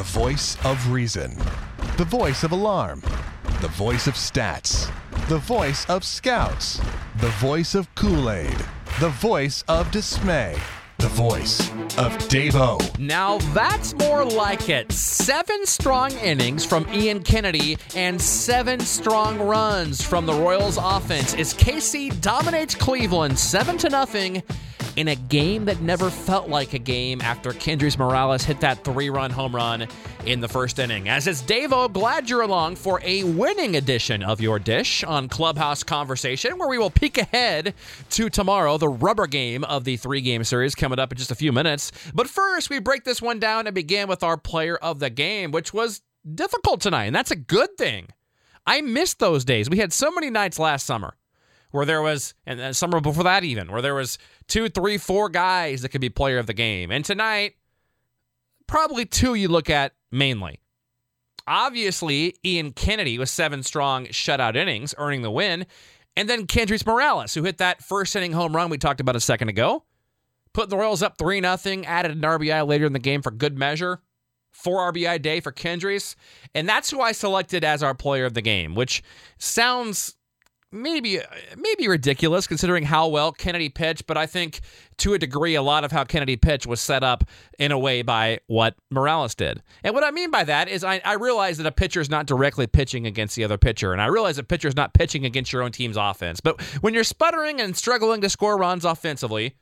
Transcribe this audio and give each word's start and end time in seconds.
The 0.00 0.18
voice 0.18 0.56
of 0.64 0.90
reason. 0.90 1.36
The 1.98 2.06
voice 2.06 2.42
of 2.42 2.52
alarm. 2.52 3.02
The 3.60 3.68
voice 3.68 4.06
of 4.06 4.14
stats. 4.14 4.90
The 5.28 5.36
voice 5.36 5.84
of 5.90 6.04
scouts. 6.04 6.80
The 7.18 7.28
voice 7.32 7.74
of 7.74 7.94
Kool 7.96 8.30
Aid. 8.30 8.56
The 8.98 9.10
voice 9.10 9.62
of 9.68 9.90
dismay. 9.90 10.56
The 10.96 11.08
voice 11.08 11.68
of 11.98 12.16
Davo. 12.30 12.98
Now 12.98 13.36
that's 13.52 13.92
more 13.92 14.24
like 14.24 14.70
it. 14.70 14.90
Seven 14.90 15.66
strong 15.66 16.12
innings 16.12 16.64
from 16.64 16.88
Ian 16.94 17.22
Kennedy 17.22 17.76
and 17.94 18.18
seven 18.18 18.80
strong 18.80 19.38
runs 19.38 20.02
from 20.02 20.24
the 20.24 20.32
Royals 20.32 20.78
offense 20.80 21.34
as 21.34 21.52
KC 21.52 22.18
dominates 22.22 22.74
Cleveland 22.74 23.38
7 23.38 23.76
to 23.76 23.90
nothing 23.90 24.42
in 24.96 25.08
a 25.08 25.14
game 25.14 25.64
that 25.64 25.80
never 25.80 26.10
felt 26.10 26.48
like 26.48 26.74
a 26.74 26.78
game 26.78 27.20
after 27.20 27.50
Kendrys 27.50 27.98
Morales 27.98 28.42
hit 28.42 28.60
that 28.60 28.84
three-run 28.84 29.30
home 29.30 29.54
run 29.54 29.86
in 30.26 30.40
the 30.40 30.48
first 30.48 30.78
inning. 30.78 31.08
As 31.08 31.26
it's 31.26 31.42
Davo, 31.42 31.84
oh, 31.84 31.88
glad 31.88 32.28
you're 32.28 32.42
along 32.42 32.76
for 32.76 33.00
a 33.04 33.24
winning 33.24 33.76
edition 33.76 34.22
of 34.22 34.40
your 34.40 34.58
dish 34.58 35.02
on 35.04 35.28
Clubhouse 35.28 35.82
Conversation, 35.82 36.58
where 36.58 36.68
we 36.68 36.78
will 36.78 36.90
peek 36.90 37.18
ahead 37.18 37.74
to 38.10 38.28
tomorrow, 38.28 38.78
the 38.78 38.88
rubber 38.88 39.26
game 39.26 39.64
of 39.64 39.84
the 39.84 39.96
three-game 39.96 40.44
series 40.44 40.74
coming 40.74 40.98
up 40.98 41.12
in 41.12 41.18
just 41.18 41.30
a 41.30 41.36
few 41.36 41.52
minutes. 41.52 41.92
But 42.14 42.28
first, 42.28 42.70
we 42.70 42.78
break 42.78 43.04
this 43.04 43.22
one 43.22 43.38
down 43.38 43.66
and 43.66 43.74
begin 43.74 44.08
with 44.08 44.22
our 44.22 44.36
player 44.36 44.76
of 44.76 44.98
the 44.98 45.10
game, 45.10 45.50
which 45.52 45.72
was 45.72 46.02
difficult 46.34 46.80
tonight, 46.80 47.06
and 47.06 47.16
that's 47.16 47.30
a 47.30 47.36
good 47.36 47.78
thing. 47.78 48.08
I 48.66 48.82
missed 48.82 49.18
those 49.18 49.44
days. 49.44 49.70
We 49.70 49.78
had 49.78 49.92
so 49.92 50.10
many 50.10 50.30
nights 50.30 50.58
last 50.58 50.84
summer 50.84 51.16
where 51.70 51.86
there 51.86 52.02
was, 52.02 52.34
and 52.46 52.76
summer 52.76 53.00
before 53.00 53.24
that 53.24 53.44
even, 53.44 53.70
where 53.70 53.82
there 53.82 53.94
was 53.94 54.18
two, 54.48 54.68
three, 54.68 54.98
four 54.98 55.28
guys 55.28 55.82
that 55.82 55.90
could 55.90 56.00
be 56.00 56.08
player 56.08 56.38
of 56.38 56.46
the 56.46 56.54
game. 56.54 56.90
And 56.90 57.04
tonight, 57.04 57.54
probably 58.66 59.04
two 59.04 59.34
you 59.34 59.48
look 59.48 59.70
at 59.70 59.92
mainly. 60.10 60.60
Obviously, 61.46 62.36
Ian 62.44 62.72
Kennedy 62.72 63.18
with 63.18 63.28
seven 63.28 63.62
strong 63.62 64.06
shutout 64.06 64.56
innings, 64.56 64.94
earning 64.98 65.22
the 65.22 65.30
win. 65.30 65.66
And 66.16 66.28
then 66.28 66.46
Kendrys 66.46 66.86
Morales, 66.86 67.34
who 67.34 67.44
hit 67.44 67.58
that 67.58 67.82
first 67.82 68.14
inning 68.14 68.32
home 68.32 68.54
run 68.54 68.70
we 68.70 68.78
talked 68.78 69.00
about 69.00 69.16
a 69.16 69.20
second 69.20 69.48
ago, 69.48 69.84
putting 70.52 70.70
the 70.70 70.76
Royals 70.76 71.02
up 71.02 71.18
3 71.18 71.40
0, 71.40 71.82
added 71.86 72.12
an 72.12 72.20
RBI 72.20 72.66
later 72.66 72.86
in 72.86 72.92
the 72.92 72.98
game 72.98 73.22
for 73.22 73.30
good 73.30 73.58
measure. 73.58 74.00
Four 74.52 74.92
RBI 74.92 75.22
day 75.22 75.40
for 75.40 75.52
Kendrys. 75.52 76.16
And 76.54 76.68
that's 76.68 76.90
who 76.90 77.00
I 77.00 77.12
selected 77.12 77.64
as 77.64 77.82
our 77.82 77.94
player 77.94 78.24
of 78.24 78.34
the 78.34 78.42
game, 78.42 78.74
which 78.74 79.02
sounds 79.38 80.16
maybe 80.72 81.20
maybe 81.56 81.88
ridiculous 81.88 82.46
considering 82.46 82.84
how 82.84 83.08
well 83.08 83.32
Kennedy 83.32 83.68
pitched, 83.68 84.06
but 84.06 84.16
I 84.16 84.26
think 84.26 84.60
to 84.98 85.14
a 85.14 85.18
degree 85.18 85.54
a 85.54 85.62
lot 85.62 85.84
of 85.84 85.92
how 85.92 86.04
Kennedy 86.04 86.36
pitched 86.36 86.66
was 86.66 86.80
set 86.80 87.02
up 87.02 87.24
in 87.58 87.72
a 87.72 87.78
way 87.78 88.02
by 88.02 88.40
what 88.46 88.76
Morales 88.90 89.34
did. 89.34 89.62
And 89.82 89.94
what 89.94 90.04
I 90.04 90.10
mean 90.10 90.30
by 90.30 90.44
that 90.44 90.68
is 90.68 90.84
I, 90.84 91.00
I 91.04 91.14
realize 91.14 91.58
that 91.58 91.66
a 91.66 91.72
pitcher 91.72 92.00
is 92.00 92.10
not 92.10 92.26
directly 92.26 92.66
pitching 92.66 93.06
against 93.06 93.36
the 93.36 93.44
other 93.44 93.58
pitcher, 93.58 93.92
and 93.92 94.00
I 94.00 94.06
realize 94.06 94.38
a 94.38 94.44
pitcher 94.44 94.68
is 94.68 94.76
not 94.76 94.94
pitching 94.94 95.24
against 95.24 95.52
your 95.52 95.62
own 95.62 95.72
team's 95.72 95.96
offense. 95.96 96.40
But 96.40 96.60
when 96.82 96.94
you're 96.94 97.04
sputtering 97.04 97.60
and 97.60 97.76
struggling 97.76 98.20
to 98.20 98.28
score 98.28 98.56
runs 98.56 98.84
offensively, 98.84 99.56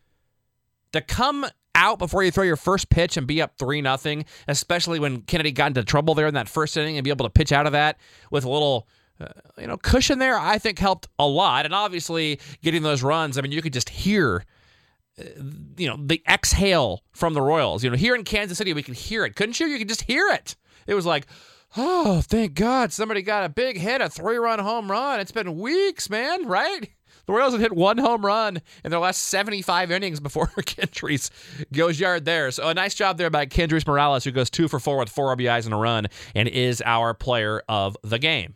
to 0.93 1.01
come 1.01 1.47
out 1.75 1.99
before 1.99 2.25
you 2.25 2.31
throw 2.31 2.45
your 2.45 2.57
first 2.57 2.91
pitch 2.91 3.17
and 3.17 3.27
be 3.27 3.41
up 3.41 3.57
3 3.59 3.81
nothing, 3.81 4.25
especially 4.49 4.99
when 4.99 5.21
Kennedy 5.23 5.53
got 5.53 5.69
into 5.69 5.85
trouble 5.85 6.15
there 6.15 6.27
in 6.27 6.35
that 6.35 6.49
first 6.49 6.77
inning 6.77 6.97
and 6.97 7.05
be 7.05 7.11
able 7.11 7.27
to 7.27 7.31
pitch 7.31 7.53
out 7.53 7.67
of 7.67 7.73
that 7.73 7.99
with 8.31 8.45
a 8.45 8.51
little 8.51 8.89
uh, 9.21 9.27
you 9.59 9.67
know, 9.67 9.77
cushion 9.77 10.19
there, 10.19 10.39
I 10.39 10.59
think 10.59 10.79
helped 10.79 11.09
a 11.19 11.27
lot. 11.27 11.65
And 11.65 11.75
obviously, 11.75 12.41
getting 12.63 12.83
those 12.83 13.03
runs, 13.03 13.39
I 13.39 13.41
mean, 13.41 13.53
you 13.53 13.63
could 13.63 13.73
just 13.73 13.89
hear, 13.89 14.45
uh, 15.19 15.25
you 15.77 15.89
know, 15.89 15.97
the 16.01 16.23
exhale 16.29 17.03
from 17.13 17.35
the 17.35 17.43
Royals. 17.43 17.83
You 17.83 17.91
know, 17.91 17.97
here 17.97 18.15
in 18.15 18.25
Kansas 18.25 18.59
City, 18.59 18.73
we 18.73 18.83
could 18.83 18.95
hear 18.95 19.25
it. 19.25 19.35
Couldn't 19.35 19.59
you? 19.61 19.67
You 19.67 19.79
could 19.79 19.89
just 19.89 20.03
hear 20.03 20.29
it. 20.29 20.57
It 20.87 20.95
was 20.95 21.07
like, 21.07 21.27
oh, 21.77 22.21
thank 22.23 22.55
God 22.55 22.93
somebody 22.93 23.23
got 23.23 23.45
a 23.45 23.49
big 23.49 23.79
hit, 23.79 24.01
a 24.01 24.09
three 24.09 24.37
run 24.37 24.59
home 24.59 24.91
run. 24.91 25.21
It's 25.21 25.33
been 25.33 25.59
weeks, 25.59 26.09
man, 26.09 26.47
right? 26.47 26.91
The 27.27 27.35
Royals 27.35 27.53
had 27.53 27.61
hit 27.61 27.75
one 27.75 27.99
home 27.99 28.25
run 28.25 28.63
in 28.83 28.91
their 28.91 29.01
last 29.01 29.27
75 29.27 29.91
innings 29.91 30.19
before 30.19 30.47
Kendrys 30.57 31.31
goes 31.73 32.01
yard 32.01 32.25
there. 32.25 32.51
So 32.51 32.69
a 32.69 32.75
nice 32.75 32.95
job 32.95 33.19
there 33.19 33.29
by 33.29 33.45
Kendrys 33.45 33.87
Morales, 33.87 34.25
who 34.25 34.31
goes 34.31 34.49
two 34.49 34.67
for 34.67 34.81
four 34.81 34.99
with 34.99 35.11
four 35.11 35.37
RBIs 35.37 35.67
in 35.67 35.75
a 35.75 35.79
run 35.79 36.07
and 36.35 36.49
is 36.49 36.83
our 36.87 37.13
player 37.13 37.63
of 37.69 37.99
the 38.03 38.19
game. 38.19 38.55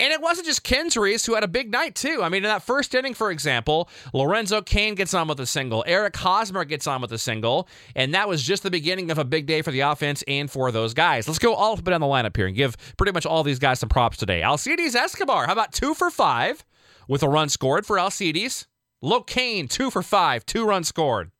And 0.00 0.14
it 0.14 0.22
wasn't 0.22 0.46
just 0.46 0.64
Kendrys 0.64 1.26
who 1.26 1.34
had 1.34 1.44
a 1.44 1.48
big 1.48 1.70
night, 1.70 1.94
too. 1.94 2.20
I 2.22 2.30
mean, 2.30 2.42
in 2.42 2.48
that 2.48 2.62
first 2.62 2.94
inning, 2.94 3.12
for 3.12 3.30
example, 3.30 3.90
Lorenzo 4.14 4.62
Cain 4.62 4.94
gets 4.94 5.12
on 5.12 5.28
with 5.28 5.38
a 5.40 5.46
single. 5.46 5.84
Eric 5.86 6.16
Hosmer 6.16 6.64
gets 6.64 6.86
on 6.86 7.02
with 7.02 7.12
a 7.12 7.18
single. 7.18 7.68
And 7.94 8.14
that 8.14 8.26
was 8.26 8.42
just 8.42 8.62
the 8.62 8.70
beginning 8.70 9.10
of 9.10 9.18
a 9.18 9.24
big 9.24 9.44
day 9.44 9.60
for 9.60 9.70
the 9.70 9.80
offense 9.80 10.24
and 10.26 10.50
for 10.50 10.72
those 10.72 10.94
guys. 10.94 11.28
Let's 11.28 11.38
go 11.38 11.52
all 11.52 11.74
up 11.74 11.80
and 11.80 11.86
down 11.88 12.00
the 12.00 12.06
lineup 12.06 12.34
here 12.34 12.46
and 12.46 12.56
give 12.56 12.78
pretty 12.96 13.12
much 13.12 13.26
all 13.26 13.42
these 13.42 13.58
guys 13.58 13.78
some 13.78 13.90
props 13.90 14.16
today. 14.16 14.42
Alcides 14.42 14.94
Escobar, 14.94 15.46
how 15.46 15.52
about 15.52 15.72
two 15.72 15.92
for 15.92 16.10
five 16.10 16.64
with 17.06 17.22
a 17.22 17.28
run 17.28 17.50
scored 17.50 17.84
for 17.84 17.98
Alcides? 17.98 18.66
Cain, 19.26 19.68
two 19.68 19.90
for 19.90 20.02
five, 20.02 20.46
two 20.46 20.64
runs 20.64 20.88
scored. 20.88 21.30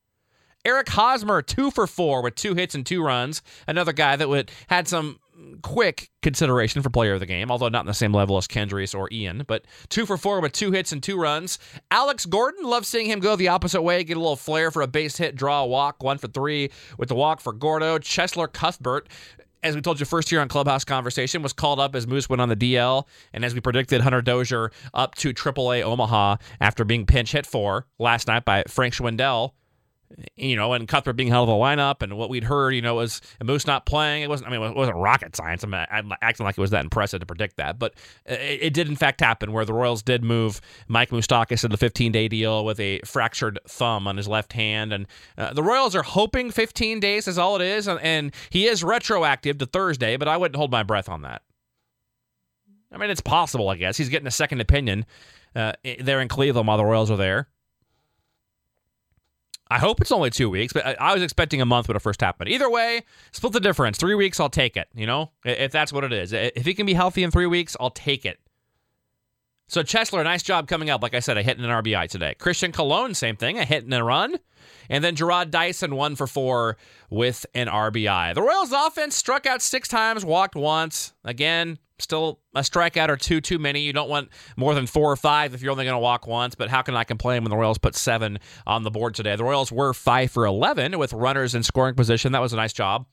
Eric 0.67 0.91
Hosmer, 0.91 1.41
two 1.41 1.71
for 1.71 1.87
four 1.87 2.23
with 2.23 2.35
two 2.35 2.55
hits 2.55 2.75
and 2.75 2.85
two 2.85 3.03
runs. 3.03 3.41
Another 3.67 3.95
guy 3.95 4.17
that 4.17 4.29
would 4.29 4.51
had 4.69 4.87
some 4.87 5.19
quick 5.63 6.11
consideration 6.23 6.83
for 6.83 6.91
player 6.91 7.15
of 7.15 7.21
the 7.21 7.27
game, 7.27 7.51
although 7.51 7.69
not 7.69 7.81
in 7.81 7.87
the 7.87 7.95
same 7.95 8.13
level 8.13 8.37
as 8.37 8.47
Kendrys 8.47 8.95
or 8.95 9.09
Ian, 9.13 9.45
but 9.47 9.65
two 9.89 10.07
for 10.07 10.17
four 10.17 10.41
with 10.41 10.53
two 10.53 10.73
hits 10.73 10.93
and 10.93 11.03
two 11.03 11.19
runs. 11.19 11.59
Alex 11.91 12.27
Gordon, 12.27 12.65
love 12.65 12.87
seeing 12.87 13.07
him 13.07 13.21
go 13.21 13.37
the 13.37 13.49
opposite 13.49 13.83
way, 13.83 14.05
get 14.05 14.17
a 14.17 14.21
little 14.21 14.37
flair 14.37 14.71
for 14.71 14.83
a 14.83 14.87
base 14.87 15.17
hit, 15.17 15.37
draw 15.37 15.63
a 15.63 15.67
walk, 15.67 16.03
one 16.03 16.19
for 16.19 16.29
three 16.29 16.71
with 16.99 17.09
the 17.09 17.15
walk 17.15 17.41
for 17.41 17.53
Gordo. 17.53 17.99
Cheslor 17.99 18.53
Cuthbert, 18.53 19.09
as 19.63 19.75
we 19.75 19.81
told 19.81 20.01
you 20.01 20.07
first 20.07 20.31
here 20.31 20.41
on 20.41 20.49
Clubhouse 20.49 20.85
Conversation, 20.85 21.43
was 21.43 21.53
called 21.53 21.81
up 21.81 21.95
as 21.95 22.07
Moose 22.07 22.29
went 22.29 22.41
on 22.41 22.49
the 22.49 22.57
DL. 22.57 23.07
And 23.33 23.45
as 23.45 23.55
we 23.55 23.61
predicted, 23.61 24.01
Hunter 24.01 24.23
Dozier 24.23 24.71
up 24.95 25.15
to 25.17 25.33
AAA 25.35 25.83
Omaha 25.83 26.37
after 26.61 26.85
being 26.85 27.07
pinch 27.07 27.33
hit 27.33 27.47
for 27.47 27.87
last 27.99 28.27
night 28.27 28.45
by 28.45 28.65
Frank 28.69 28.95
Schwindel 28.95 29.53
you 30.37 30.57
know, 30.57 30.73
and 30.73 30.89
Cuthbert 30.89 31.15
being 31.15 31.29
held 31.29 31.49
of 31.49 31.55
a 31.55 31.59
lineup, 31.59 32.03
and 32.03 32.17
what 32.17 32.31
we'd 32.31 32.45
heard, 32.45 32.75
you 32.75 32.83
know, 32.83 32.97
was 32.97 33.21
Moose 33.43 33.67
not 33.67 33.87
playing. 33.87 34.23
It 34.23 34.29
wasn't. 34.29 34.49
I 34.49 34.53
mean, 34.53 34.71
it 34.71 34.77
wasn't 34.77 34.97
rocket 34.97 35.37
science. 35.37 35.63
I'm, 35.63 35.73
I'm 35.75 36.13
acting 36.21 36.45
like 36.45 36.59
it 36.59 36.61
was 36.61 36.71
that 36.71 36.83
impressive 36.85 37.21
to 37.21 37.27
predict 37.27 37.57
that, 37.59 37.79
but 37.79 37.95
it, 38.27 38.63
it, 38.63 38.75
did 38.75 38.89
in 38.89 38.97
fact 38.97 39.21
happen. 39.21 39.53
Where 39.53 39.65
the 39.65 39.73
Royals 39.73 40.03
did 40.03 40.25
move 40.25 40.61
Mike 40.89 41.11
Moustakas 41.11 41.61
to 41.61 41.69
the 41.69 41.77
15 41.77 42.13
day 42.13 42.29
DL 42.29 42.65
with 42.65 42.81
a 42.81 43.01
fractured 43.05 43.59
thumb 43.69 44.09
on 44.09 44.17
his 44.17 44.27
left 44.27 44.53
hand, 44.53 44.93
and 44.93 45.07
uh, 45.39 45.53
the 45.53 45.63
Royals 45.63 45.95
are 45.95 46.03
hoping 46.03 46.51
15 46.51 47.01
days 47.01 47.29
is 47.29 47.39
all 47.39 47.57
it 47.57 47.63
is, 47.63 47.87
and, 47.87 48.01
and 48.01 48.35
he 48.51 48.67
is 48.67 48.83
retroactive 48.83 49.59
to 49.59 49.67
Thursday, 49.67 50.17
but 50.17 50.29
I 50.29 50.37
wouldn't 50.37 50.57
hold 50.57 50.73
my 50.73 50.83
breath 50.83 51.09
on 51.09 51.23
that. 51.23 51.43
I 52.93 52.99
mean, 52.99 53.11
it's 53.11 53.21
possible, 53.21 53.69
I 53.69 53.77
guess. 53.77 53.97
He's 53.97 54.09
getting 54.09 54.27
a 54.27 54.33
second 54.33 54.61
opinion 54.61 55.07
uh, 55.55 55.73
there 56.01 56.21
in 56.21 56.29
Cleveland 56.29 56.67
while 56.67 56.77
the 56.77 56.85
Royals 56.85 57.11
are 57.11 57.17
there. 57.17 57.49
I 59.71 59.79
hope 59.79 60.01
it's 60.01 60.11
only 60.11 60.31
two 60.31 60.51
weeks, 60.51 60.73
but 60.73 61.01
I 61.01 61.15
was 61.15 61.23
expecting 61.23 61.61
a 61.61 61.67
month 61.67 61.87
when 61.87 61.97
it 61.97 62.01
first 62.01 62.21
happened. 62.21 62.51
Either 62.51 62.69
way, 62.69 63.05
split 63.31 63.53
the 63.53 63.61
difference. 63.61 63.99
Three 63.99 64.17
weeks, 64.17 64.41
I'll 64.41 64.51
take 64.51 64.77
it. 64.77 64.89
You 64.95 65.07
know, 65.07 65.31
if 65.45 65.71
that's 65.71 65.93
what 65.93 66.03
it 66.03 66.13
is. 66.13 66.33
If 66.33 66.67
he 66.67 66.75
can 66.75 66.87
be 66.87 66.95
healthy 66.95 67.23
in 67.23 67.31
three 67.31 67.47
weeks, 67.47 67.77
I'll 67.79 67.91
take 67.91 68.27
it. 68.27 68.41
So 69.69 69.85
Cheslor, 69.85 70.25
nice 70.25 70.43
job 70.43 70.67
coming 70.67 70.91
up. 70.91 71.01
Like 71.01 71.15
I 71.15 71.21
said, 71.21 71.39
a 71.39 71.45
hit 71.45 71.57
and 71.57 71.65
an 71.65 71.71
RBI 71.71 72.09
today. 72.09 72.35
Christian 72.37 72.73
Colon, 72.73 73.15
same 73.15 73.37
thing, 73.37 73.57
a 73.57 73.65
hit 73.65 73.85
and 73.85 73.95
a 73.95 74.03
run. 74.03 74.37
And 74.89 75.05
then 75.05 75.15
Jarrod 75.15 75.53
Dyson, 75.53 75.95
one 75.95 76.17
for 76.17 76.27
four 76.27 76.77
with 77.09 77.47
an 77.55 77.69
RBI. 77.69 78.35
The 78.35 78.43
Royals 78.43 78.73
offense 78.73 79.15
struck 79.15 79.47
out 79.47 79.63
six 79.63 79.87
times, 79.87 80.25
walked 80.25 80.57
once. 80.57 81.13
Again, 81.25 81.79
still 82.01 82.41
a 82.55 82.61
strikeout 82.61 83.09
or 83.09 83.17
two 83.17 83.41
too 83.41 83.59
many. 83.59 83.81
You 83.81 83.93
don't 83.93 84.09
want 84.09 84.29
more 84.57 84.75
than 84.75 84.87
four 84.87 85.11
or 85.11 85.17
five 85.17 85.55
if 85.55 85.63
you're 85.63 85.73
only 85.73 85.85
going 85.85 85.95
to 85.95 86.01
walk 86.01 86.27
once. 86.27 86.55
But 86.55 86.71
how 86.71 86.83
can 86.83 86.97
I 86.97 87.05
complain 87.05 87.43
when 87.43 87.51
the 87.51 87.57
Royals 87.57 87.79
put 87.79 87.95
seven 87.95 88.39
on 88.67 88.83
the 88.83 88.91
board 88.91 89.15
today? 89.15 89.37
The 89.37 89.45
Royals 89.45 89.71
were 89.71 89.93
five 89.95 90.31
for 90.31 90.47
11 90.47 90.99
with 90.99 91.13
runners 91.13 91.55
in 91.55 91.63
scoring 91.63 91.95
position. 91.95 92.33
That 92.33 92.43
was 92.43 92.53
a 92.53 92.57
nice 92.57 92.73
job. 92.73 93.07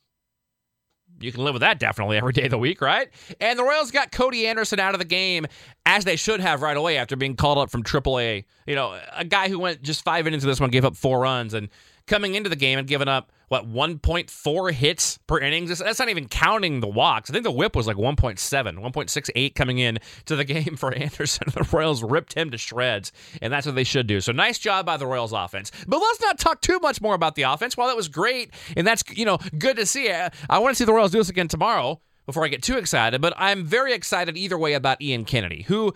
You 1.20 1.32
can 1.32 1.44
live 1.44 1.54
with 1.54 1.62
that 1.62 1.80
definitely 1.80 2.18
every 2.18 2.34
day 2.34 2.44
of 2.44 2.52
the 2.52 2.60
week, 2.60 2.80
right? 2.80 3.10
And 3.40 3.58
the 3.58 3.64
Royals 3.64 3.90
got 3.90 4.12
Cody 4.12 4.46
Anderson 4.46 4.80
out 4.80 4.94
of 4.94 5.00
the 5.00 5.06
game 5.06 5.48
as 5.86 6.06
they 6.06 6.16
should 6.16 6.40
have 6.40 6.62
right 6.62 6.78
away 6.78 6.98
after 6.98 7.16
being 7.16 7.36
called 7.36 7.58
up 7.58 7.72
from 7.72 7.82
AAA. 7.82 8.46
You 8.68 8.76
know, 8.76 9.00
a 9.16 9.26
guy 9.26 9.50
who 9.50 9.58
went 9.58 9.82
just 9.82 10.04
five 10.04 10.28
innings 10.28 10.44
of 10.44 10.48
this 10.48 10.60
one, 10.60 10.70
gave 10.70 10.86
up 10.86 10.96
four 10.96 11.20
runs, 11.20 11.54
and 11.56 11.70
coming 12.08 12.36
into 12.36 12.50
the 12.50 12.56
game 12.56 12.80
and 12.80 12.88
giving 12.88 13.08
up 13.08 13.32
what 13.50 13.70
1.4 13.70 14.72
hits 14.72 15.20
per 15.28 15.40
innings. 15.40 15.80
That's 15.80 16.00
not 16.00 16.10
even 16.10 16.28
counting 16.28 16.80
the 16.80 16.88
walks. 16.88 17.30
I 17.30 17.34
think 17.34 17.44
the 17.44 17.52
WHIP 17.52 17.76
was 17.76 17.88
like 17.88 17.96
1.7, 17.96 18.38
1.68 18.38 19.56
coming 19.56 19.78
in 19.78 20.00
to 20.26 20.36
the 20.36 20.44
game 20.46 20.76
for 20.76 20.94
Anderson. 20.94 21.48
The 21.54 21.68
Royals 21.72 22.04
ripped 22.04 22.34
him 22.34 22.52
to 22.52 22.58
shreds, 22.58 23.12
and 23.42 23.52
that's 23.52 23.66
what 23.66 23.76
they 23.76 23.84
should 23.84 24.08
do. 24.08 24.20
So 24.22 24.32
nice 24.32 24.58
job 24.58 24.86
by 24.86 24.98
the 24.98 25.08
Royals 25.08 25.34
offense. 25.34 25.72
But 25.88 26.00
let's 26.00 26.22
not 26.22 26.40
talk 26.40 26.62
too 26.62 26.80
much 26.80 27.02
more 27.02 27.16
about 27.16 27.36
the 27.36 27.44
offense. 27.44 27.78
While 27.78 27.88
that 27.88 27.96
was 27.96 28.08
great, 28.08 28.52
and 28.76 28.86
that's 28.86 29.04
you 29.16 29.26
know 29.26 29.38
good 29.58 29.78
to 29.78 29.86
see. 29.86 30.12
I 30.12 30.60
want 30.60 30.72
to 30.72 30.76
see 30.76 30.86
the 30.86 30.94
Royals 30.94 31.12
do 31.12 31.20
this 31.20 31.30
again 31.30 31.48
tomorrow 31.48 32.02
before 32.26 32.44
I 32.44 32.50
get 32.50 32.62
too 32.62 32.78
excited. 32.78 33.22
But 33.22 33.34
I'm 33.38 33.66
very 33.66 33.94
excited 33.94 34.38
either 34.38 34.58
way 34.58 34.74
about 34.74 35.02
Ian 35.02 35.26
Kennedy, 35.26 35.64
who 35.64 35.94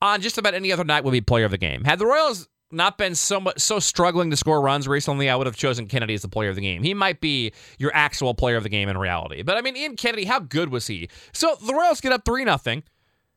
on 0.00 0.20
just 0.20 0.38
about 0.38 0.54
any 0.54 0.72
other 0.72 0.84
night 0.84 1.04
would 1.04 1.12
be 1.12 1.20
player 1.20 1.44
of 1.44 1.50
the 1.50 1.58
game. 1.58 1.84
Had 1.84 1.98
the 1.98 2.06
Royals 2.06 2.48
not 2.72 2.98
been 2.98 3.14
so 3.14 3.40
much 3.40 3.58
so 3.58 3.78
struggling 3.78 4.30
to 4.30 4.36
score 4.36 4.60
runs 4.60 4.88
recently, 4.88 5.28
I 5.28 5.36
would 5.36 5.46
have 5.46 5.56
chosen 5.56 5.86
Kennedy 5.86 6.14
as 6.14 6.22
the 6.22 6.28
player 6.28 6.50
of 6.50 6.56
the 6.56 6.62
game. 6.62 6.82
He 6.82 6.94
might 6.94 7.20
be 7.20 7.52
your 7.78 7.90
actual 7.94 8.34
player 8.34 8.56
of 8.56 8.62
the 8.62 8.68
game 8.68 8.88
in 8.88 8.98
reality. 8.98 9.42
But 9.42 9.56
I 9.56 9.60
mean, 9.60 9.76
Ian 9.76 9.96
Kennedy, 9.96 10.24
how 10.24 10.38
good 10.38 10.70
was 10.70 10.86
he? 10.86 11.08
So 11.32 11.56
the 11.64 11.74
Royals 11.74 12.00
get 12.00 12.12
up 12.12 12.24
three 12.24 12.44
nothing. 12.44 12.82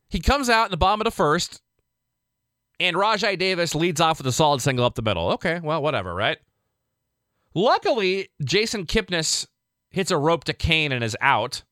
He 0.09 0.19
comes 0.19 0.49
out 0.49 0.65
in 0.65 0.71
the 0.71 0.77
bottom 0.77 1.01
of 1.01 1.05
the 1.05 1.11
first, 1.11 1.61
and 2.79 2.95
Rajai 2.95 3.37
Davis 3.37 3.75
leads 3.75 3.99
off 3.99 4.19
with 4.19 4.27
a 4.27 4.31
solid 4.31 4.61
single 4.61 4.85
up 4.85 4.95
the 4.95 5.01
middle. 5.01 5.31
Okay, 5.33 5.59
well, 5.61 5.81
whatever, 5.81 6.13
right? 6.13 6.37
Luckily, 7.53 8.29
Jason 8.43 8.85
Kipnis 8.85 9.47
hits 9.89 10.11
a 10.11 10.17
rope 10.17 10.43
to 10.43 10.53
Cain 10.53 10.91
and 10.91 11.03
is 11.03 11.17
out 11.21 11.63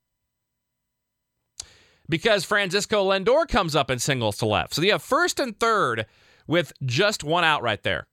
because 2.10 2.45
Francisco 2.45 3.10
Lindor 3.10 3.48
comes 3.48 3.75
up 3.75 3.89
and 3.89 4.01
singles 4.01 4.38
to 4.38 4.45
left. 4.45 4.74
So 4.74 4.81
you 4.81 4.92
have 4.92 5.04
first 5.04 5.39
and 5.39 5.60
third 5.60 6.06
with 6.47 6.73
just 6.85 7.23
one 7.23 7.43
out 7.43 7.61
right 7.61 7.81
there. 7.83 8.07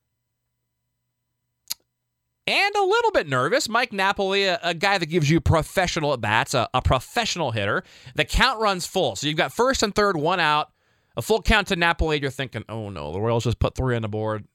And 2.47 2.75
a 2.75 2.83
little 2.83 3.11
bit 3.11 3.29
nervous, 3.29 3.69
Mike 3.69 3.93
Napoli, 3.93 4.43
a, 4.43 4.59
a 4.63 4.73
guy 4.73 4.97
that 4.97 5.05
gives 5.05 5.29
you 5.29 5.39
professional 5.39 6.11
at 6.13 6.21
bats, 6.21 6.53
a, 6.53 6.67
a 6.73 6.81
professional 6.81 7.51
hitter. 7.51 7.83
The 8.15 8.25
count 8.25 8.59
runs 8.59 8.85
full. 8.85 9.15
So 9.15 9.27
you've 9.27 9.37
got 9.37 9.53
first 9.53 9.83
and 9.83 9.93
third, 9.93 10.17
one 10.17 10.39
out, 10.39 10.71
a 11.15 11.21
full 11.21 11.41
count 11.41 11.67
to 11.67 11.75
Napoli. 11.75 12.19
You're 12.19 12.31
thinking, 12.31 12.65
oh 12.67 12.89
no, 12.89 13.13
the 13.13 13.21
Royals 13.21 13.43
just 13.43 13.59
put 13.59 13.75
three 13.75 13.95
on 13.95 14.01
the 14.01 14.09
board 14.09 14.45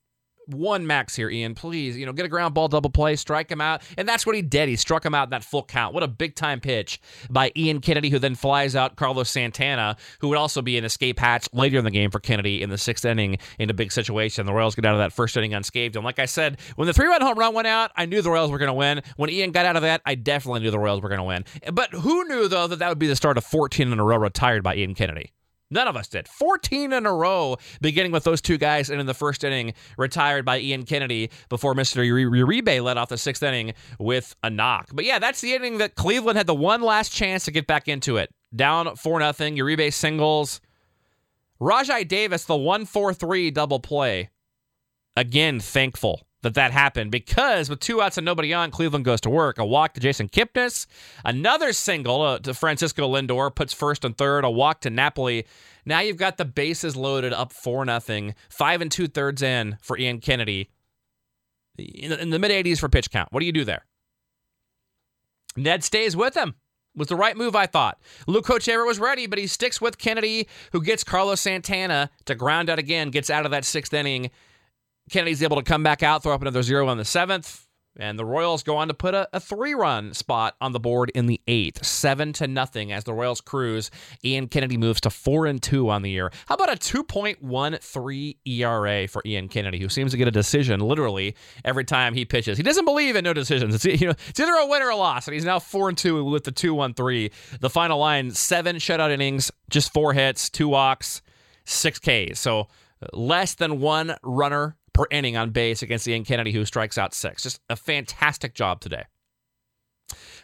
one 0.47 0.87
max 0.87 1.15
here, 1.17 1.31
Ian. 1.31 1.55
Please, 1.55 1.97
you 1.97 2.07
know, 2.07 2.13
get 2.13 2.27
a 2.27 2.29
ground 2.29 2.55
ball 2.55 2.69
double 2.69 2.91
play, 2.91 3.17
strike 3.17 3.51
him 3.51 3.61
out. 3.61 3.83
And 3.97 4.09
that's 4.09 4.27
what 4.27 4.35
he 4.35 4.43
did. 4.43 4.69
He 4.69 4.77
struck 4.77 5.05
him 5.05 5.15
out 5.15 5.25
in 5.25 5.31
that 5.31 5.45
full 5.45 5.63
count. 5.63 5.95
What 5.95 6.03
a 6.03 6.09
big 6.09 6.35
time 6.35 6.61
pitch 6.61 7.01
by 7.31 7.53
Ian 7.57 7.81
Kennedy, 7.81 8.11
who 8.11 8.19
then 8.19 8.35
flies 8.35 8.77
out 8.77 8.97
Carlos 8.97 9.29
Santana, 9.31 9.97
who 10.21 10.29
would 10.29 10.39
also 10.39 10.63
be 10.63 10.79
an 10.79 10.85
escape 10.85 11.19
hatch 11.19 11.49
later 11.53 11.79
in 11.79 11.85
the 11.85 11.91
game 11.91 12.11
for 12.11 12.21
Kennedy 12.21 12.63
in 12.63 12.71
the 12.71 12.79
sixth 12.79 13.05
inning 13.05 13.39
in 13.59 13.71
a 13.71 13.75
big 13.75 13.93
situation. 13.93 14.47
The 14.47 14.53
Royals 14.53 14.75
get 14.75 14.85
out 14.85 14.95
of 14.95 15.01
that 15.01 15.13
first 15.13 15.37
inning 15.37 15.55
unscathed. 15.55 15.97
And 15.97 16.05
like 16.05 16.19
I 16.19 16.27
said, 16.27 16.59
when 16.77 16.87
the 16.87 16.93
three 16.93 17.07
run 17.07 17.21
home 17.21 17.39
run 17.39 17.55
went 17.55 17.67
out, 17.67 17.91
I 17.97 18.07
knew 18.07 18.23
the 18.23 18.31
Royals 18.31 18.51
were 18.51 18.59
going 18.59 18.69
to 18.69 18.75
win. 18.75 19.03
When 19.17 19.31
Ian 19.31 19.53
got 19.53 19.67
out 19.67 19.77
of 19.77 19.83
that, 19.83 20.03
I 20.05 20.15
definitely 20.15 20.61
knew 20.61 20.71
the 20.71 20.79
Royals 20.79 21.03
were 21.03 21.09
going 21.09 21.19
to 21.19 21.25
win. 21.25 21.45
But 21.73 21.93
who 21.93 22.25
knew, 22.25 22.49
though, 22.49 22.67
that 22.67 22.79
that 22.79 22.89
would 22.89 22.99
be 22.99 23.07
the 23.07 23.17
start 23.17 23.39
of 23.39 23.45
14 23.45 23.93
in 23.93 23.99
a 23.99 24.05
row 24.05 24.17
retired 24.17 24.63
by 24.63 24.77
Ian 24.77 24.95
Kennedy? 24.95 25.33
None 25.71 25.89
of 25.89 25.97
us 25.97 26.09
did. 26.09 26.29
14 26.29 26.93
in 26.93 27.07
a 27.07 27.13
row, 27.13 27.57
beginning 27.81 28.13
with 28.13 28.25
those 28.25 28.41
two 28.41 28.57
guys, 28.57 28.89
and 28.89 29.01
in 29.01 29.07
the 29.07 29.15
first 29.15 29.43
inning, 29.43 29.75
retired 29.99 30.45
by 30.45 30.61
Ian 30.61 30.85
Kennedy 30.85 31.31
before 31.49 31.75
Mr. 31.75 32.07
Uribe 32.07 32.83
led 32.83 32.97
off 32.97 33.09
the 33.09 33.19
sixth 33.19 33.43
inning 33.43 33.75
with 33.99 34.37
a 34.43 34.51
knock. 34.51 34.91
But 34.93 35.05
yeah, 35.05 35.19
that's 35.19 35.41
the 35.41 35.55
inning 35.55 35.79
that 35.79 35.97
Cleveland 35.97 36.37
had 36.37 36.47
the 36.47 36.55
one 36.55 36.83
last 36.83 37.11
chance 37.13 37.45
to 37.47 37.51
get 37.51 37.67
back 37.67 37.89
into 37.89 38.17
it. 38.17 38.31
Down 38.55 38.95
4 38.95 39.21
0. 39.21 39.33
Uribe 39.33 39.93
singles. 39.93 40.61
Rajai 41.61 42.07
Davis, 42.07 42.45
the 42.45 42.57
1 42.57 42.85
4 42.85 43.15
3 43.15 43.51
double 43.51 43.81
play. 43.81 44.31
Again, 45.17 45.59
thankful 45.59 46.26
that 46.47 46.55
that 46.55 46.71
happened 46.71 47.11
because 47.11 47.69
with 47.69 47.81
two 47.81 48.01
outs 48.01 48.17
and 48.17 48.25
nobody 48.25 48.55
on, 48.55 48.71
Cleveland 48.71 49.05
goes 49.05 49.21
to 49.23 49.31
work. 49.31 49.59
A 49.59 49.67
walk 49.67 49.95
to 49.95 50.01
Jason 50.01 50.29
Kipnis, 50.29 50.87
another 51.25 51.73
single 51.73 52.23
uh, 52.23 52.39
to 52.39 52.55
Francisco 52.55 53.13
Lindor 53.13 53.53
puts 53.53 53.73
first 53.73 54.05
and 54.05 54.17
third. 54.17 54.45
A 54.45 54.51
walk 54.51 54.81
to 54.83 54.91
Napoli. 54.91 55.45
Now 55.85 56.01
you've 56.01 56.17
got 56.17 56.37
the 56.37 56.45
bases 56.45 56.97
loaded 56.97 57.33
up 57.33 57.53
four 57.53 57.85
nothing, 57.85 58.35
five 58.49 58.81
and 58.81 58.93
two 58.93 59.09
thirds 59.09 59.43
in 59.43 59.77
for 59.83 59.99
Ian 59.99 60.21
Kennedy. 60.21 60.71
In 61.79 62.11
the, 62.11 62.23
in 62.23 62.31
the 62.31 62.39
mid 62.39 62.53
80s 62.53 62.79
for 62.79 62.89
pitch 62.89 63.11
count. 63.11 63.33
What 63.33 63.41
do 63.41 63.47
you 63.47 63.53
do 63.53 63.65
there? 63.65 63.85
Ned 65.57 65.83
stays 65.83 66.17
with 66.17 66.37
him. 66.37 66.55
Was 66.95 67.09
the 67.09 67.17
right 67.17 67.37
move, 67.37 67.55
I 67.55 67.67
thought. 67.67 67.99
Luke 68.27 68.47
Hochevar 68.47 68.87
was 68.87 68.99
ready, 68.99 69.27
but 69.27 69.39
he 69.39 69.47
sticks 69.47 69.83
with 69.83 69.99
Kennedy, 69.99 70.49
who 70.73 70.83
gets 70.83 71.05
Carlos 71.05 71.43
Santana 71.43 72.11
to 72.25 72.35
ground 72.35 72.71
out 72.71 72.79
again, 72.79 73.11
gets 73.11 73.29
out 73.29 73.45
of 73.45 73.51
that 73.51 73.67
sixth 73.67 73.93
inning, 73.93 74.31
Kennedy's 75.11 75.43
able 75.43 75.57
to 75.57 75.63
come 75.63 75.83
back 75.83 76.03
out, 76.03 76.23
throw 76.23 76.35
up 76.35 76.43
another 76.43 76.63
zero 76.63 76.89
on 76.89 76.99
the 76.99 77.05
seventh. 77.05 77.67
And 77.99 78.19
the 78.19 78.25
Royals 78.25 78.63
go 78.63 78.77
on 78.77 78.89
to 78.89 78.95
put 78.95 79.15
a, 79.15 79.29
a 79.33 79.41
three-run 79.41 80.13
spot 80.13 80.55
on 80.61 80.73
the 80.73 80.81
board 80.81 81.11
in 81.15 81.27
the 81.27 81.41
eighth, 81.47 81.85
seven 81.85 82.33
to 82.35 82.47
nothing 82.47 82.93
as 82.93 83.05
the 83.05 83.15
Royals 83.15 83.41
cruise. 83.41 83.91
Ian 84.25 84.49
Kennedy 84.49 84.77
moves 84.77 85.01
to 85.03 85.11
four 85.11 85.47
and 85.47 85.63
two 85.63 85.89
on 85.89 86.03
the 86.03 86.11
year. 86.11 86.31
How 86.47 86.57
about 86.57 86.73
a 86.73 86.77
2.13 86.77 88.37
ERA 88.45 89.09
for 89.09 89.23
Ian 89.25 89.49
Kennedy, 89.49 89.81
who 89.81 89.89
seems 89.89 90.11
to 90.11 90.19
get 90.19 90.29
a 90.29 90.33
decision 90.33 90.81
literally 90.81 91.35
every 91.65 91.85
time 91.85 92.13
he 92.15 92.25
pitches. 92.25 92.59
He 92.59 92.63
doesn't 92.63 92.85
believe 92.85 93.17
in 93.17 93.25
no 93.25 93.33
decisions. 93.33 93.75
It's 93.75 93.85
you 94.01 94.09
know 94.09 94.15
it's 94.29 94.39
either 94.39 94.53
a 94.53 94.67
win 94.67 94.83
or 94.83 94.91
a 94.91 94.97
loss, 94.97 95.27
and 95.27 95.35
he's 95.35 95.45
now 95.45 95.59
four 95.59 95.89
and 95.89 95.97
two 95.97 96.23
with 96.25 96.45
the 96.45 96.53
two 96.53 96.75
one 96.75 96.93
three. 96.93 97.31
The 97.61 97.71
final 97.71 97.99
line: 97.99 98.31
seven 98.33 98.77
shutout 98.77 99.11
innings, 99.11 99.51
just 99.71 99.93
four 99.93 100.13
hits, 100.13 100.51
two 100.51 100.69
walks, 100.69 101.23
six 101.65 101.99
Ks. 101.99 102.39
So 102.39 102.69
uh, 103.03 103.07
less 103.13 103.55
than 103.55 103.81
one 103.81 104.17
runner 104.23 104.77
per 104.97 105.07
inning 105.11 105.37
on 105.37 105.51
base 105.51 105.83
against 105.83 106.09
Ian 106.09 106.25
Kennedy, 106.25 106.53
who 106.53 106.65
strikes 106.65 106.97
out 106.97 107.13
six. 107.13 107.43
Just 107.43 107.61
a 107.69 107.77
fantastic 107.77 108.55
job 108.55 108.81
today. 108.81 109.05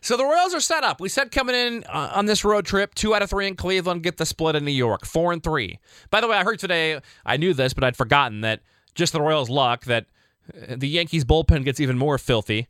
So 0.02 0.16
the 0.16 0.24
Royals 0.24 0.52
are 0.52 0.60
set 0.60 0.84
up. 0.84 1.00
We 1.00 1.08
said 1.08 1.30
coming 1.30 1.54
in 1.54 1.84
uh, 1.84 2.12
on 2.14 2.26
this 2.26 2.44
road 2.44 2.66
trip, 2.66 2.94
two 2.94 3.14
out 3.14 3.22
of 3.22 3.30
three 3.30 3.46
in 3.46 3.56
Cleveland, 3.56 4.02
get 4.02 4.18
the 4.18 4.26
split 4.26 4.54
in 4.54 4.64
New 4.64 4.72
York, 4.72 5.06
four 5.06 5.32
and 5.32 5.42
three. 5.42 5.78
By 6.10 6.20
the 6.20 6.28
way, 6.28 6.36
I 6.36 6.44
heard 6.44 6.58
today, 6.58 7.00
I 7.24 7.38
knew 7.38 7.54
this, 7.54 7.72
but 7.72 7.82
I'd 7.82 7.96
forgotten 7.96 8.42
that 8.42 8.60
just 8.94 9.14
the 9.14 9.22
Royals' 9.22 9.48
luck 9.48 9.84
that 9.84 10.06
uh, 10.54 10.74
the 10.76 10.88
Yankees 10.88 11.24
bullpen 11.24 11.64
gets 11.64 11.80
even 11.80 11.96
more 11.96 12.18
filthy. 12.18 12.66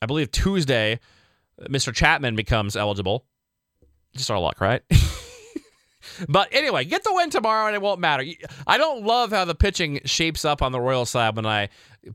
I 0.00 0.06
believe 0.06 0.30
Tuesday, 0.30 1.00
Mr. 1.62 1.92
Chapman 1.92 2.36
becomes 2.36 2.76
eligible. 2.76 3.24
Just 4.14 4.30
our 4.30 4.38
luck, 4.38 4.60
right? 4.60 4.82
But 6.28 6.48
anyway, 6.52 6.84
get 6.84 7.04
the 7.04 7.12
win 7.12 7.30
tomorrow 7.30 7.66
and 7.66 7.74
it 7.74 7.82
won't 7.82 8.00
matter. 8.00 8.24
I 8.66 8.78
don't 8.78 9.04
love 9.04 9.30
how 9.30 9.44
the 9.44 9.54
pitching 9.54 10.00
shapes 10.04 10.44
up 10.44 10.62
on 10.62 10.72
the 10.72 10.80
Royal 10.80 11.06
side 11.06 11.36
when 11.36 11.46
I 11.46 11.68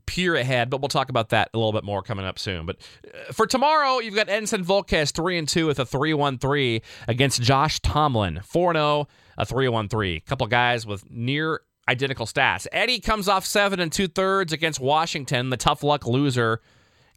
peer 0.06 0.34
ahead, 0.34 0.70
but 0.70 0.80
we'll 0.80 0.88
talk 0.88 1.08
about 1.08 1.30
that 1.30 1.50
a 1.54 1.58
little 1.58 1.72
bit 1.72 1.84
more 1.84 2.02
coming 2.02 2.24
up 2.24 2.38
soon. 2.38 2.66
But 2.66 2.76
uh, 3.06 3.32
for 3.32 3.46
tomorrow, 3.46 3.98
you've 3.98 4.14
got 4.14 4.28
Edinson 4.28 4.64
Volquez 4.64 5.12
3 5.12 5.38
and 5.38 5.48
2 5.48 5.66
with 5.66 5.78
a 5.78 5.86
3 5.86 6.14
1 6.14 6.38
3 6.38 6.82
against 7.06 7.42
Josh 7.42 7.80
Tomlin 7.80 8.40
4 8.44 8.74
0, 8.74 9.08
a 9.36 9.46
3 9.46 9.68
1 9.68 9.88
3. 9.88 10.16
A 10.16 10.20
couple 10.20 10.46
guys 10.46 10.86
with 10.86 11.10
near 11.10 11.62
identical 11.88 12.26
stats. 12.26 12.66
Eddie 12.72 13.00
comes 13.00 13.28
off 13.28 13.46
7 13.46 13.80
and 13.80 13.90
2 13.90 14.08
thirds 14.08 14.52
against 14.52 14.80
Washington, 14.80 15.50
the 15.50 15.56
tough 15.56 15.82
luck 15.82 16.06
loser. 16.06 16.60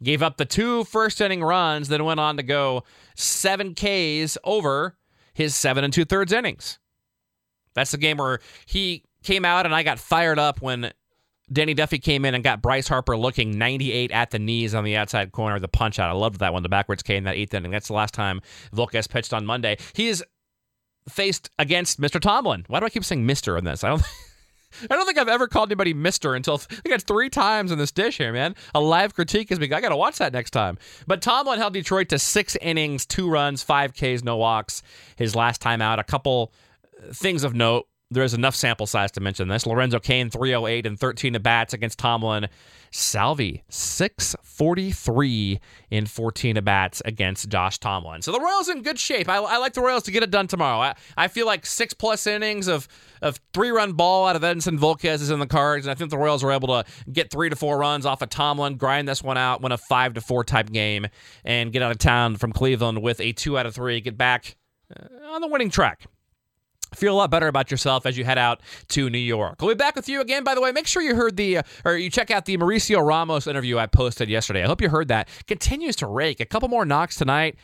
Gave 0.03 0.23
up 0.23 0.37
the 0.37 0.45
two 0.45 0.83
first 0.85 1.21
inning 1.21 1.43
runs, 1.43 1.87
then 1.87 2.03
went 2.03 2.19
on 2.19 2.37
to 2.37 2.43
go 2.43 2.83
seven 3.15 3.75
Ks 3.75 4.35
over 4.43 4.97
his 5.33 5.55
seven 5.55 5.83
and 5.83 5.93
two 5.93 6.05
thirds 6.05 6.31
innings. 6.31 6.79
That's 7.73 7.91
the 7.91 7.97
game 7.97 8.17
where 8.17 8.39
he 8.65 9.03
came 9.23 9.45
out 9.45 9.65
and 9.65 9.73
I 9.73 9.83
got 9.83 9.99
fired 9.99 10.39
up 10.39 10.61
when 10.61 10.91
Danny 11.51 11.73
Duffy 11.73 11.99
came 11.99 12.25
in 12.25 12.33
and 12.33 12.43
got 12.43 12.61
Bryce 12.61 12.87
Harper 12.87 13.17
looking 13.17 13.57
98 13.57 14.11
at 14.11 14.31
the 14.31 14.39
knees 14.39 14.73
on 14.73 14.83
the 14.83 14.95
outside 14.95 15.31
corner 15.31 15.55
of 15.55 15.61
the 15.61 15.67
punch 15.67 15.99
out. 15.99 16.09
I 16.09 16.13
loved 16.13 16.39
that 16.39 16.53
one, 16.53 16.63
the 16.63 16.69
backwards 16.69 17.03
K 17.03 17.17
in 17.17 17.25
that 17.25 17.35
eighth 17.35 17.53
inning. 17.53 17.71
That's 17.71 17.87
the 17.87 17.93
last 17.93 18.13
time 18.13 18.41
Volquez 18.73 19.09
pitched 19.09 19.33
on 19.33 19.45
Monday. 19.45 19.77
He 19.93 20.07
is 20.07 20.23
faced 21.09 21.49
against 21.59 21.99
Mr. 21.99 22.19
Tomlin. 22.19 22.65
Why 22.67 22.79
do 22.79 22.85
I 22.85 22.89
keep 22.89 23.03
saying 23.03 23.25
Mr. 23.25 23.57
in 23.57 23.65
this? 23.65 23.83
I 23.83 23.89
don't. 23.89 24.03
I 24.83 24.95
don't 24.95 25.05
think 25.05 25.17
I've 25.17 25.27
ever 25.27 25.47
called 25.47 25.69
anybody 25.69 25.93
Mister 25.93 26.35
until 26.35 26.61
I 26.71 26.89
it's 26.93 27.03
three 27.03 27.29
times 27.29 27.71
in 27.71 27.77
this 27.77 27.91
dish 27.91 28.17
here, 28.17 28.33
man. 28.33 28.55
A 28.73 28.79
live 28.79 29.13
critique 29.13 29.49
has 29.49 29.59
been. 29.59 29.71
I 29.73 29.81
got 29.81 29.89
to 29.89 29.97
watch 29.97 30.17
that 30.17 30.33
next 30.33 30.51
time. 30.51 30.77
But 31.07 31.21
Tomlin 31.21 31.59
held 31.59 31.73
Detroit 31.73 32.09
to 32.09 32.19
six 32.19 32.55
innings, 32.61 33.05
two 33.05 33.29
runs, 33.29 33.63
five 33.63 33.93
Ks, 33.93 34.23
no 34.23 34.37
walks. 34.37 34.83
His 35.15 35.35
last 35.35 35.61
time 35.61 35.81
out. 35.81 35.99
A 35.99 36.03
couple 36.03 36.53
things 37.13 37.43
of 37.43 37.53
note. 37.53 37.87
There's 38.11 38.33
enough 38.33 38.55
sample 38.55 38.85
size 38.87 39.09
to 39.13 39.21
mention 39.21 39.47
this. 39.47 39.65
Lorenzo 39.65 39.97
Cain, 39.97 40.29
308 40.29 40.85
and 40.85 40.99
13 40.99 41.33
at 41.35 41.43
bats 41.43 41.73
against 41.73 41.97
Tomlin. 41.97 42.49
Salvi, 42.93 43.63
643 43.69 45.61
in 45.91 46.05
14 46.05 46.57
at 46.57 46.65
bats 46.65 47.01
against 47.05 47.47
Josh 47.47 47.77
Tomlin. 47.79 48.21
So 48.21 48.33
the 48.33 48.39
Royals 48.41 48.67
in 48.67 48.81
good 48.81 48.99
shape. 48.99 49.29
I, 49.29 49.37
I 49.37 49.57
like 49.59 49.71
the 49.71 49.81
Royals 49.81 50.03
to 50.03 50.11
get 50.11 50.23
it 50.23 50.29
done 50.29 50.47
tomorrow. 50.47 50.79
I, 50.81 50.95
I 51.15 51.29
feel 51.29 51.45
like 51.45 51.65
six 51.65 51.93
plus 51.93 52.27
innings 52.27 52.67
of, 52.67 52.89
of 53.21 53.39
three 53.53 53.69
run 53.69 53.93
ball 53.93 54.27
out 54.27 54.35
of 54.35 54.41
Edinson 54.41 54.77
Volquez 54.77 55.21
is 55.21 55.29
in 55.29 55.39
the 55.39 55.47
cards. 55.47 55.85
And 55.85 55.91
I 55.91 55.95
think 55.95 56.09
the 56.09 56.17
Royals 56.17 56.43
were 56.43 56.51
able 56.51 56.67
to 56.67 56.83
get 57.09 57.31
three 57.31 57.49
to 57.49 57.55
four 57.55 57.77
runs 57.77 58.05
off 58.05 58.21
of 58.21 58.27
Tomlin, 58.27 58.75
grind 58.75 59.07
this 59.07 59.23
one 59.23 59.37
out, 59.37 59.61
win 59.61 59.71
a 59.71 59.77
five 59.77 60.15
to 60.15 60.21
four 60.21 60.43
type 60.43 60.69
game, 60.69 61.07
and 61.45 61.71
get 61.71 61.81
out 61.81 61.91
of 61.91 61.97
town 61.97 62.35
from 62.35 62.51
Cleveland 62.51 63.01
with 63.01 63.21
a 63.21 63.31
two 63.31 63.57
out 63.57 63.65
of 63.65 63.73
three, 63.73 64.01
get 64.01 64.17
back 64.17 64.57
uh, 64.93 65.33
on 65.33 65.39
the 65.39 65.47
winning 65.47 65.69
track 65.69 66.07
feel 66.93 67.13
a 67.13 67.17
lot 67.17 67.31
better 67.31 67.47
about 67.47 67.71
yourself 67.71 68.05
as 68.05 68.17
you 68.17 68.25
head 68.25 68.37
out 68.37 68.61
to 68.89 69.09
New 69.09 69.17
York. 69.17 69.61
We'll 69.61 69.69
be 69.69 69.75
back 69.75 69.95
with 69.95 70.09
you 70.09 70.21
again. 70.21 70.43
By 70.43 70.55
the 70.55 70.61
way, 70.61 70.71
make 70.71 70.87
sure 70.87 71.01
you 71.01 71.15
heard 71.15 71.37
the 71.37 71.59
uh, 71.59 71.63
or 71.85 71.95
you 71.95 72.09
check 72.09 72.31
out 72.31 72.45
the 72.45 72.57
Mauricio 72.57 73.05
Ramos 73.05 73.47
interview 73.47 73.77
I 73.77 73.87
posted 73.87 74.29
yesterday. 74.29 74.63
I 74.63 74.67
hope 74.67 74.81
you 74.81 74.89
heard 74.89 75.07
that. 75.07 75.29
Continues 75.47 75.95
to 75.97 76.07
rake. 76.07 76.39
A 76.39 76.45
couple 76.45 76.69
more 76.69 76.85
knocks 76.85 77.15
tonight. 77.15 77.55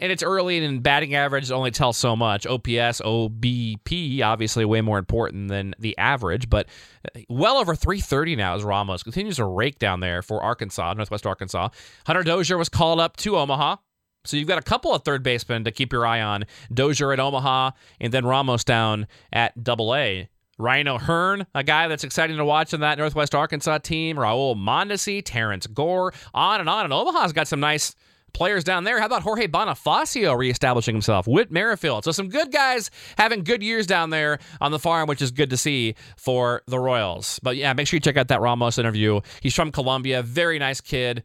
And 0.00 0.12
it's 0.12 0.22
early 0.22 0.64
and 0.64 0.80
batting 0.80 1.16
average 1.16 1.50
only 1.50 1.72
tells 1.72 1.96
so 1.96 2.14
much. 2.14 2.46
OPS, 2.46 3.00
OBP, 3.00 4.22
obviously 4.22 4.64
way 4.64 4.80
more 4.80 4.96
important 4.96 5.48
than 5.48 5.74
the 5.78 5.98
average, 5.98 6.48
but 6.48 6.68
uh, 7.04 7.20
well 7.28 7.56
over 7.56 7.74
330 7.74 8.36
now 8.36 8.54
as 8.54 8.62
Ramos 8.62 9.02
continues 9.02 9.36
to 9.36 9.44
rake 9.44 9.80
down 9.80 9.98
there 9.98 10.22
for 10.22 10.40
Arkansas, 10.40 10.92
Northwest 10.92 11.26
Arkansas. 11.26 11.70
Hunter 12.06 12.22
Dozier 12.22 12.56
was 12.56 12.68
called 12.68 13.00
up 13.00 13.16
to 13.18 13.36
Omaha. 13.36 13.76
So 14.24 14.36
you've 14.36 14.48
got 14.48 14.58
a 14.58 14.62
couple 14.62 14.94
of 14.94 15.04
third 15.04 15.22
basemen 15.22 15.64
to 15.64 15.70
keep 15.70 15.92
your 15.92 16.06
eye 16.06 16.20
on. 16.20 16.44
Dozier 16.72 17.12
at 17.12 17.20
Omaha, 17.20 17.70
and 18.00 18.12
then 18.12 18.26
Ramos 18.26 18.64
down 18.64 19.06
at 19.32 19.62
Double 19.62 19.94
A. 19.94 20.28
Ryan 20.58 20.88
O'Hearn, 20.88 21.46
a 21.54 21.62
guy 21.62 21.86
that's 21.86 22.02
exciting 22.02 22.36
to 22.36 22.44
watch 22.44 22.74
in 22.74 22.80
that 22.80 22.98
Northwest 22.98 23.34
Arkansas 23.34 23.78
team. 23.78 24.16
Raul 24.16 24.56
Mondesi, 24.56 25.22
Terrence 25.24 25.68
Gore, 25.68 26.12
on 26.34 26.60
and 26.60 26.68
on. 26.68 26.84
And 26.84 26.92
Omaha's 26.92 27.32
got 27.32 27.46
some 27.46 27.60
nice 27.60 27.94
players 28.34 28.64
down 28.64 28.84
there. 28.84 28.98
How 28.98 29.06
about 29.06 29.22
Jorge 29.22 29.46
Bonifacio 29.46 30.36
reestablishing 30.36 30.94
himself? 30.94 31.28
Whit 31.28 31.50
Merrifield. 31.52 32.04
So 32.04 32.10
some 32.12 32.28
good 32.28 32.50
guys 32.52 32.90
having 33.16 33.44
good 33.44 33.62
years 33.62 33.86
down 33.86 34.10
there 34.10 34.40
on 34.60 34.72
the 34.72 34.80
farm, 34.80 35.08
which 35.08 35.22
is 35.22 35.30
good 35.30 35.50
to 35.50 35.56
see 35.56 35.94
for 36.16 36.62
the 36.66 36.78
Royals. 36.78 37.38
But 37.42 37.56
yeah, 37.56 37.72
make 37.72 37.86
sure 37.86 37.96
you 37.96 38.00
check 38.00 38.16
out 38.16 38.28
that 38.28 38.40
Ramos 38.40 38.78
interview. 38.78 39.20
He's 39.40 39.54
from 39.54 39.70
Colombia. 39.70 40.22
Very 40.22 40.58
nice 40.58 40.80
kid. 40.80 41.22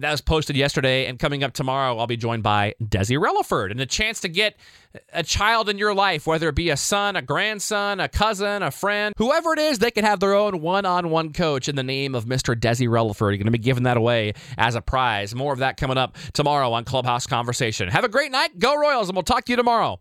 That 0.00 0.12
was 0.12 0.22
posted 0.22 0.56
yesterday, 0.56 1.04
and 1.06 1.18
coming 1.18 1.44
up 1.44 1.52
tomorrow, 1.52 1.98
I'll 1.98 2.06
be 2.06 2.16
joined 2.16 2.42
by 2.42 2.74
Desi 2.82 3.18
Relaford. 3.18 3.70
And 3.70 3.78
the 3.78 3.84
chance 3.84 4.20
to 4.20 4.28
get 4.28 4.56
a 5.12 5.22
child 5.22 5.68
in 5.68 5.76
your 5.76 5.94
life, 5.94 6.26
whether 6.26 6.48
it 6.48 6.54
be 6.54 6.70
a 6.70 6.76
son, 6.76 7.16
a 7.16 7.22
grandson, 7.22 8.00
a 8.00 8.08
cousin, 8.08 8.62
a 8.62 8.70
friend, 8.70 9.14
whoever 9.18 9.52
it 9.52 9.58
is, 9.58 9.78
they 9.78 9.90
can 9.90 10.04
have 10.04 10.18
their 10.18 10.32
own 10.32 10.62
one 10.62 10.86
on 10.86 11.10
one 11.10 11.34
coach 11.34 11.68
in 11.68 11.76
the 11.76 11.82
name 11.82 12.14
of 12.14 12.24
Mr. 12.24 12.58
Desi 12.58 12.88
Relaford. 12.88 13.32
You're 13.32 13.36
going 13.36 13.44
to 13.44 13.50
be 13.50 13.58
giving 13.58 13.82
that 13.82 13.98
away 13.98 14.32
as 14.56 14.74
a 14.74 14.80
prize. 14.80 15.34
More 15.34 15.52
of 15.52 15.58
that 15.58 15.76
coming 15.76 15.98
up 15.98 16.16
tomorrow 16.32 16.72
on 16.72 16.84
Clubhouse 16.84 17.26
Conversation. 17.26 17.88
Have 17.88 18.04
a 18.04 18.08
great 18.08 18.32
night. 18.32 18.58
Go 18.58 18.74
Royals, 18.80 19.10
and 19.10 19.16
we'll 19.16 19.22
talk 19.22 19.44
to 19.44 19.52
you 19.52 19.56
tomorrow. 19.56 19.98